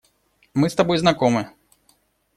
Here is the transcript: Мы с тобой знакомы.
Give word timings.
Мы 0.55 0.71
с 0.71 0.73
тобой 0.73 0.97
знакомы. 0.97 1.51